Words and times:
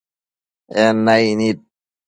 En 0.83 0.95
naic 1.05 1.29
nid 1.39 1.57